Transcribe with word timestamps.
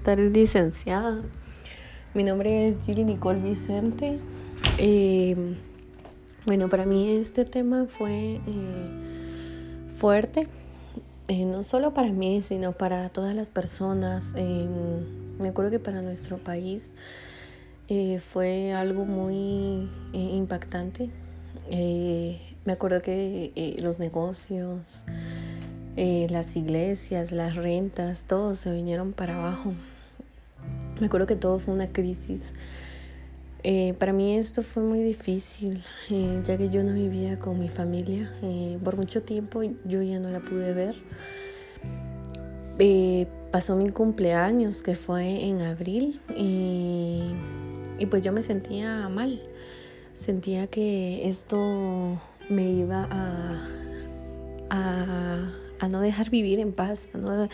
buenas 0.00 0.16
tardes, 0.16 0.32
licenciada. 0.32 1.22
Mi 2.14 2.24
nombre 2.24 2.68
es 2.68 2.76
Gilly 2.86 3.04
Nicole 3.04 3.38
Vicente. 3.38 4.18
Eh, 4.78 5.36
bueno, 6.46 6.70
para 6.70 6.86
mí 6.86 7.10
este 7.10 7.44
tema 7.44 7.86
fue 7.98 8.36
eh, 8.36 8.40
fuerte, 9.98 10.48
eh, 11.28 11.44
no 11.44 11.64
solo 11.64 11.92
para 11.92 12.10
mí, 12.12 12.40
sino 12.40 12.72
para 12.72 13.10
todas 13.10 13.34
las 13.34 13.50
personas. 13.50 14.32
me 15.38 15.48
acuerdo 15.48 15.70
que 15.70 15.80
para 15.80 16.00
nuestro 16.00 16.38
país 16.38 16.94
fue 18.32 18.72
algo 18.72 19.04
muy 19.04 19.86
impactante. 20.14 21.10
me 22.64 22.72
acuerdo 22.72 23.02
que 23.02 23.76
los 23.82 23.98
negocios, 23.98 25.04
eh, 25.96 26.26
las 26.30 26.56
iglesias, 26.56 27.32
las 27.32 27.56
rentas, 27.56 28.24
todo 28.26 28.54
se 28.54 28.72
vinieron 28.72 29.12
para 29.12 29.36
abajo. 29.36 29.72
Me 31.00 31.06
acuerdo 31.06 31.26
que 31.26 31.36
todo 31.36 31.58
fue 31.58 31.74
una 31.74 31.88
crisis. 31.88 32.52
Eh, 33.62 33.94
para 33.98 34.12
mí 34.12 34.38
esto 34.38 34.62
fue 34.62 34.82
muy 34.82 35.02
difícil, 35.02 35.82
eh, 36.10 36.40
ya 36.44 36.56
que 36.56 36.70
yo 36.70 36.82
no 36.82 36.94
vivía 36.94 37.38
con 37.38 37.58
mi 37.58 37.68
familia. 37.68 38.32
por 38.82 38.96
mucho 38.96 39.22
tiempo 39.22 39.62
yo 39.62 40.02
ya 40.02 40.18
no 40.18 40.30
la 40.30 40.40
pude 40.40 40.72
ver. 40.72 40.94
pasó 43.50 43.74
mi 43.74 43.90
cumpleaños, 43.90 44.82
que 44.82 44.94
fue 44.94 45.44
en 45.44 45.60
abril, 45.60 46.20
y, 46.36 47.34
pues 48.08 48.22
yo 48.22 48.32
me 48.32 48.42
sentía 48.42 49.08
mal. 49.08 49.42
Sentía 50.14 50.68
que 50.68 51.28
esto 51.28 52.20
me 52.48 52.70
iba 52.70 53.08
a 53.10 53.80
a 55.80 55.88
no 55.88 56.00
dejar 56.00 56.30
vivir 56.30 56.60
en 56.60 56.72
paz, 56.72 57.08
a 57.14 57.18
no 57.18 57.44
eh, 57.44 57.48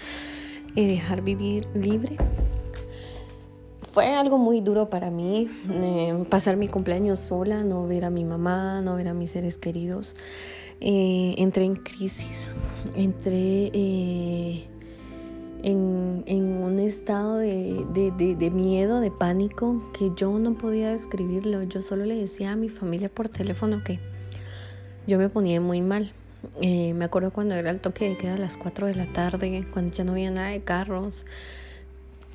dejar 0.74 1.22
vivir 1.22 1.64
libre. 1.74 2.16
Fue 3.92 4.14
algo 4.14 4.36
muy 4.36 4.60
duro 4.60 4.90
para 4.90 5.10
mí 5.10 5.48
eh, 5.70 6.24
pasar 6.28 6.56
mi 6.56 6.68
cumpleaños 6.68 7.18
sola, 7.18 7.64
no 7.64 7.86
ver 7.86 8.04
a 8.04 8.10
mi 8.10 8.24
mamá, 8.24 8.82
no 8.82 8.96
ver 8.96 9.08
a 9.08 9.14
mis 9.14 9.30
seres 9.30 9.56
queridos. 9.56 10.14
Eh, 10.80 11.34
entré 11.38 11.64
en 11.64 11.76
crisis, 11.76 12.50
entré 12.94 13.70
en, 15.62 16.62
un 16.62 16.78
estado 16.78 17.38
de, 17.38 17.86
de, 17.94 18.50
miedo, 18.50 19.00
de 19.00 19.10
pánico, 19.10 19.82
que 19.94 20.10
yo 20.14 20.38
no 20.38 20.58
podía 20.58 20.90
describirlo. 20.90 21.62
Yo 21.62 21.80
solo 21.80 22.04
le 22.04 22.16
decía 22.16 22.52
a 22.52 22.56
mi 22.56 22.68
familia 22.68 23.08
por 23.08 23.30
teléfono 23.30 23.82
que 23.82 23.98
yo 25.06 25.16
me 25.16 25.30
ponía 25.30 25.58
muy 25.60 25.80
mal. 25.80 26.12
Eh, 26.60 26.94
me 26.94 27.04
acuerdo 27.04 27.32
cuando 27.32 27.54
era 27.54 27.70
el 27.70 27.80
toque 27.80 28.08
de 28.08 28.16
queda 28.16 28.34
a 28.34 28.38
las 28.38 28.56
4 28.56 28.86
de 28.86 28.94
la 28.94 29.06
tarde, 29.06 29.64
cuando 29.72 29.94
ya 29.94 30.04
no 30.04 30.12
había 30.12 30.30
nada 30.30 30.48
de 30.48 30.62
carros. 30.62 31.24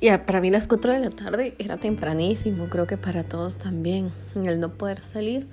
Y 0.00 0.10
para 0.10 0.40
mí 0.40 0.50
las 0.50 0.66
4 0.66 0.92
de 0.92 0.98
la 0.98 1.10
tarde 1.10 1.54
era 1.58 1.76
tempranísimo, 1.76 2.68
creo 2.68 2.86
que 2.86 2.96
para 2.96 3.24
todos 3.24 3.58
también, 3.58 4.12
el 4.34 4.60
no 4.60 4.72
poder 4.74 5.02
salir. 5.02 5.46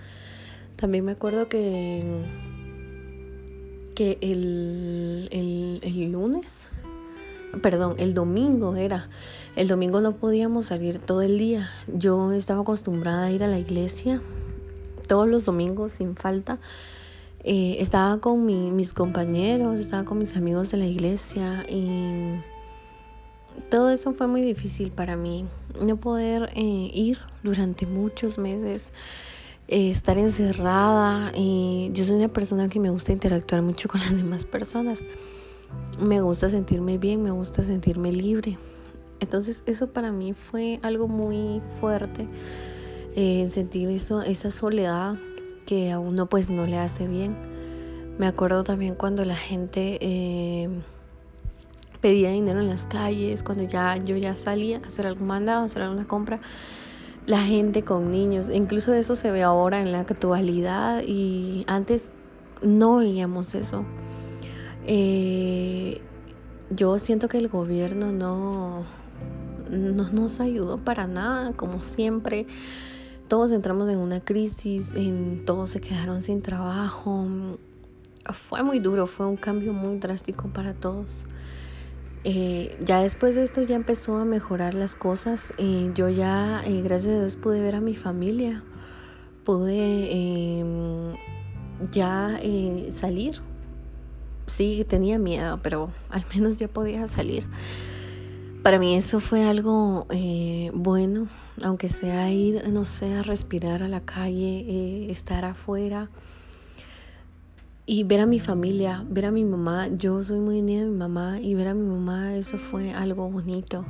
También 0.75 1.05
me 1.05 1.11
acuerdo 1.11 1.49
que, 1.49 2.03
que 3.95 4.17
el, 4.21 5.29
el, 5.31 5.79
el 5.83 6.11
lunes, 6.11 6.69
perdón, 7.61 7.95
el 7.99 8.13
domingo 8.13 8.75
era, 8.75 9.09
el 9.55 9.67
domingo 9.67 10.01
no 10.01 10.15
podíamos 10.15 10.65
salir 10.65 10.99
todo 10.99 11.21
el 11.21 11.37
día. 11.37 11.69
Yo 11.87 12.31
estaba 12.31 12.61
acostumbrada 12.61 13.25
a 13.25 13.31
ir 13.31 13.43
a 13.43 13.47
la 13.47 13.59
iglesia 13.59 14.21
todos 15.09 15.27
los 15.27 15.43
domingos 15.43 15.93
sin 15.93 16.15
falta 16.15 16.59
eh, 17.43 17.77
estaba 17.79 18.19
con 18.19 18.45
mis 18.45 18.93
compañeros, 18.93 19.79
estaba 19.79 20.03
con 20.03 20.19
mis 20.19 20.35
amigos 20.35 20.71
de 20.71 20.77
la 20.77 20.85
iglesia 20.85 21.65
y 21.69 22.33
todo 23.69 23.91
eso 23.91 24.11
fue 24.11 24.27
muy 24.27 24.41
difícil 24.41 24.91
para 24.91 25.15
mí. 25.15 25.45
No 25.81 25.95
poder 25.97 26.49
eh, 26.55 26.91
ir 26.93 27.19
durante 27.43 27.85
muchos 27.85 28.37
meses, 28.37 28.91
eh, 29.69 29.89
estar 29.89 30.17
encerrada. 30.17 31.31
yo 31.31 32.05
soy 32.05 32.17
una 32.17 32.27
persona 32.27 32.67
que 32.67 32.79
me 32.79 32.89
gusta 32.89 33.13
interactuar 33.13 33.61
mucho 33.61 33.87
con 33.87 34.01
las 34.01 34.15
demás 34.15 34.45
personas. 34.45 35.05
Me 35.99 36.19
gusta 36.19 36.49
sentirme 36.49 36.97
bien, 36.97 37.23
me 37.23 37.31
gusta 37.31 37.63
sentirme 37.63 38.11
libre. 38.11 38.57
Entonces 39.21 39.63
eso 39.65 39.87
para 39.87 40.11
mí 40.11 40.33
fue 40.33 40.79
algo 40.81 41.07
muy 41.07 41.61
fuerte, 41.79 42.25
sentir 43.49 43.89
eso, 43.89 44.21
esa 44.21 44.49
soledad 44.49 45.17
que 45.69 45.91
a 45.91 45.99
uno 45.99 46.25
pues 46.25 46.49
no 46.49 46.65
le 46.65 46.79
hace 46.79 47.07
bien. 47.07 47.35
Me 48.17 48.25
acuerdo 48.25 48.63
también 48.63 48.95
cuando 48.95 49.23
la 49.23 49.35
gente 49.35 49.99
eh, 50.01 50.67
pedía 52.01 52.31
dinero 52.31 52.59
en 52.59 52.67
las 52.67 52.87
calles, 52.87 53.43
cuando 53.43 53.65
ya 53.65 53.95
yo 53.97 54.17
ya 54.17 54.35
salía 54.35 54.81
a 54.83 54.87
hacer 54.87 55.05
algún 55.05 55.27
mandado, 55.27 55.61
a 55.61 55.65
hacer 55.65 55.83
alguna 55.83 56.07
compra, 56.07 56.39
la 57.27 57.43
gente 57.43 57.83
con 57.83 58.09
niños, 58.09 58.47
incluso 58.51 58.95
eso 58.95 59.13
se 59.13 59.29
ve 59.29 59.43
ahora 59.43 59.79
en 59.79 59.91
la 59.91 59.99
actualidad 59.99 61.03
y 61.05 61.65
antes 61.67 62.11
no 62.63 62.95
veíamos 62.95 63.53
eso. 63.53 63.85
Eh, 64.87 66.01
yo 66.71 66.97
siento 66.97 67.27
que 67.27 67.37
el 67.37 67.47
gobierno 67.47 68.11
no, 68.11 68.85
no 69.69 70.09
nos 70.09 70.39
ayudó 70.39 70.77
para 70.77 71.05
nada, 71.05 71.53
como 71.53 71.79
siempre 71.79 72.47
todos 73.29 73.51
entramos 73.51 73.87
en 73.89 73.99
una 73.99 74.19
crisis, 74.19 74.93
todos 75.45 75.69
se 75.69 75.79
quedaron 75.79 76.21
sin 76.21 76.41
trabajo. 76.41 77.27
Fue 78.33 78.63
muy 78.63 78.79
duro, 78.79 79.07
fue 79.07 79.27
un 79.27 79.37
cambio 79.37 79.71
muy 79.71 79.97
drástico 79.99 80.49
para 80.49 80.73
todos. 80.73 81.27
Eh, 82.25 82.77
ya 82.83 83.01
después 83.01 83.35
de 83.35 83.43
esto 83.43 83.61
ya 83.61 83.75
empezó 83.75 84.17
a 84.17 84.25
mejorar 84.25 84.73
las 84.73 84.95
cosas. 84.95 85.53
Eh, 85.57 85.91
yo 85.93 86.09
ya, 86.09 86.63
eh, 86.65 86.81
gracias 86.81 87.15
a 87.15 87.19
Dios, 87.19 87.37
pude 87.37 87.61
ver 87.61 87.75
a 87.75 87.81
mi 87.81 87.95
familia. 87.95 88.63
Pude 89.45 90.59
em, 90.59 91.15
ya 91.91 92.39
salir. 92.91 93.41
Sí, 94.47 94.83
tenía 94.89 95.19
miedo, 95.19 95.59
pero 95.61 95.91
al 96.09 96.25
menos 96.33 96.57
ya 96.57 96.67
podía 96.67 97.07
salir. 97.07 97.47
Para 98.63 98.79
mí 98.79 98.95
eso 98.95 99.19
fue 99.21 99.47
algo 99.47 100.05
bueno, 100.73 101.29
aunque 101.63 101.89
sea 101.89 102.31
ir, 102.31 102.67
no 102.69 102.85
sé, 102.85 103.13
a 103.15 103.23
respirar 103.23 103.83
a 103.83 103.87
la 103.87 104.01
calle, 104.01 104.65
eh, 104.67 105.11
estar 105.11 105.45
afuera 105.45 106.09
y 107.85 108.03
ver 108.03 108.19
a 108.19 108.25
mi 108.25 108.39
familia, 108.39 109.03
ver 109.09 109.25
a 109.25 109.31
mi 109.31 109.43
mamá. 109.43 109.87
Yo 109.87 110.23
soy 110.23 110.39
muy 110.39 110.59
unida 110.59 110.83
a 110.83 110.85
mi 110.85 110.95
mamá 110.95 111.39
y 111.39 111.55
ver 111.55 111.69
a 111.69 111.73
mi 111.73 111.87
mamá, 111.87 112.35
eso 112.35 112.57
fue 112.57 112.91
algo 112.93 113.29
bonito. 113.29 113.85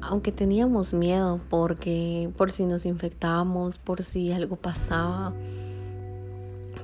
Aunque 0.00 0.32
teníamos 0.32 0.92
miedo 0.92 1.40
porque 1.48 2.30
por 2.36 2.50
si 2.50 2.66
nos 2.66 2.84
infectábamos, 2.84 3.78
por 3.78 4.02
si 4.02 4.32
algo 4.32 4.56
pasaba. 4.56 5.32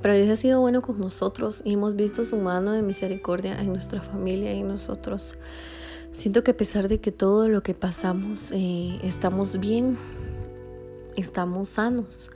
Pero 0.01 0.13
Dios 0.13 0.29
ha 0.29 0.37
sido 0.37 0.61
bueno 0.61 0.81
con 0.81 0.97
nosotros 0.97 1.61
y 1.65 1.73
hemos 1.73 1.97
visto 1.97 2.23
su 2.23 2.37
mano 2.37 2.71
de 2.71 2.81
misericordia 2.81 3.59
en 3.59 3.67
nuestra 3.73 3.99
familia 3.99 4.53
y 4.53 4.61
en 4.61 4.69
nosotros. 4.69 5.37
Siento 6.11 6.43
que 6.43 6.51
a 6.51 6.57
pesar 6.57 6.87
de 6.87 6.99
que 6.99 7.11
todo 7.11 7.47
lo 7.47 7.63
que 7.63 7.73
pasamos 7.73 8.51
eh, 8.51 8.99
estamos 9.03 9.59
bien, 9.59 9.97
estamos 11.15 11.69
sanos. 11.69 12.31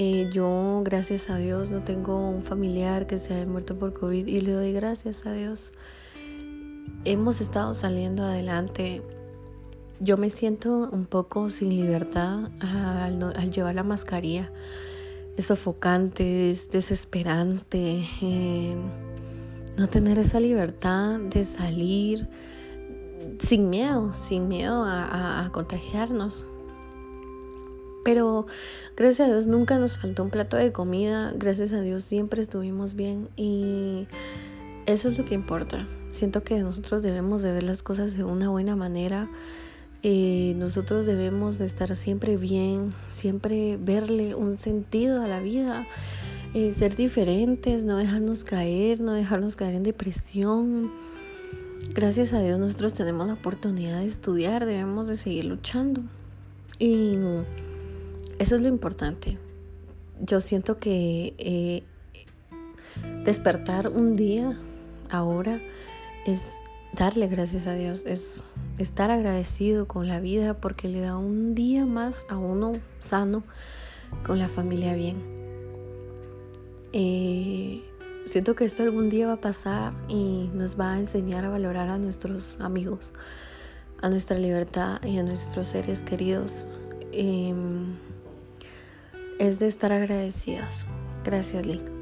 Eh, 0.00 0.30
yo, 0.32 0.82
gracias 0.84 1.28
a 1.30 1.38
Dios, 1.38 1.70
no 1.70 1.82
tengo 1.82 2.28
un 2.28 2.44
familiar 2.44 3.06
que 3.06 3.18
se 3.18 3.34
haya 3.34 3.46
muerto 3.46 3.76
por 3.76 3.94
COVID 3.94 4.26
y 4.26 4.40
le 4.40 4.52
doy 4.52 4.72
gracias 4.72 5.26
a 5.26 5.32
Dios. 5.32 5.72
Hemos 7.04 7.40
estado 7.40 7.74
saliendo 7.74 8.22
adelante. 8.22 9.02
Yo 10.00 10.16
me 10.16 10.30
siento 10.30 10.88
un 10.92 11.06
poco 11.06 11.50
sin 11.50 11.70
libertad 11.70 12.50
al, 12.60 13.50
llevar 13.50 13.74
la 13.74 13.82
mascarilla. 13.82 14.52
Es 15.36 15.46
sofocante, 15.46 16.50
es 16.50 16.70
desesperante. 16.70 18.04
Eh, 18.22 18.76
no 19.76 19.88
tener 19.88 20.18
esa 20.18 20.38
libertad 20.40 21.18
de 21.18 21.44
salir, 21.44 22.28
sin 23.40 23.70
miedo, 23.70 24.14
sin 24.14 24.48
miedo 24.48 24.84
a, 24.84 25.48
contagiarnos. 25.52 26.44
Pero 28.04 28.46
gracias 28.96 29.28
a 29.28 29.32
Dios 29.32 29.46
nunca 29.46 29.78
nos 29.78 29.98
faltó 29.98 30.22
un 30.22 30.30
plato 30.30 30.56
de 30.56 30.72
comida, 30.72 31.32
gracias 31.36 31.72
a 31.72 31.80
Dios 31.80 32.04
siempre 32.04 32.40
estuvimos 32.40 32.94
bien 32.94 33.28
y 33.36 34.06
eso 34.86 35.08
es 35.08 35.18
lo 35.18 35.24
que 35.24 35.34
importa. 35.34 35.86
Siento 36.10 36.42
que 36.42 36.58
nosotros 36.60 37.02
debemos 37.02 37.42
de 37.42 37.52
ver 37.52 37.64
las 37.64 37.82
cosas 37.82 38.16
de 38.16 38.24
una 38.24 38.48
buena 38.48 38.76
manera. 38.76 39.28
Eh, 40.02 40.54
nosotros 40.56 41.06
debemos 41.06 41.58
de 41.58 41.66
estar 41.66 41.94
siempre 41.96 42.36
bien, 42.36 42.94
siempre 43.10 43.76
verle 43.76 44.34
un 44.34 44.56
sentido 44.56 45.22
a 45.22 45.28
la 45.28 45.40
vida, 45.40 45.86
eh, 46.54 46.72
ser 46.72 46.96
diferentes, 46.96 47.84
no 47.84 47.96
dejarnos 47.96 48.44
caer, 48.44 49.00
no 49.00 49.12
dejarnos 49.12 49.56
caer 49.56 49.74
en 49.74 49.82
depresión 49.82 50.90
gracias 51.94 52.32
a 52.32 52.40
Dios 52.40 52.58
nosotros 52.58 52.94
tenemos 52.94 53.26
la 53.26 53.34
oportunidad 53.34 54.00
de 54.00 54.06
estudiar, 54.06 54.66
debemos 54.66 55.06
de 55.06 55.16
seguir 55.16 55.46
luchando. 55.46 56.02
Y 56.78 57.16
eso 58.38 58.56
es 58.56 58.62
lo 58.62 58.68
importante. 58.68 59.38
Yo 60.20 60.40
siento 60.40 60.78
que 60.78 61.34
eh, 61.38 61.82
despertar 63.24 63.88
un 63.88 64.14
día 64.14 64.56
ahora 65.10 65.60
es 66.26 66.46
darle 66.92 67.28
gracias 67.28 67.66
a 67.66 67.74
Dios, 67.74 68.02
es 68.06 68.42
estar 68.78 69.10
agradecido 69.10 69.88
con 69.88 70.08
la 70.08 70.20
vida 70.20 70.54
porque 70.54 70.88
le 70.88 71.00
da 71.00 71.16
un 71.16 71.54
día 71.54 71.86
más 71.86 72.26
a 72.28 72.36
uno 72.36 72.74
sano, 72.98 73.42
con 74.24 74.38
la 74.38 74.48
familia 74.48 74.94
bien. 74.94 75.16
Eh, 76.92 77.82
siento 78.28 78.54
que 78.54 78.64
esto 78.64 78.82
algún 78.82 79.08
día 79.08 79.26
va 79.26 79.34
a 79.34 79.40
pasar 79.40 79.92
y 80.08 80.50
nos 80.54 80.78
va 80.78 80.92
a 80.92 80.98
enseñar 80.98 81.44
a 81.44 81.48
valorar 81.48 81.88
a 81.88 81.98
nuestros 81.98 82.56
amigos, 82.60 83.10
a 84.00 84.08
nuestra 84.08 84.38
libertad 84.38 85.02
y 85.02 85.18
a 85.18 85.22
nuestros 85.22 85.68
seres 85.68 86.02
queridos. 86.02 86.68
Em, 87.12 87.96
es 89.38 89.58
de 89.58 89.68
estar 89.68 89.92
agradecidos. 89.92 90.84
Gracias, 91.24 91.66
Lee. 91.66 91.97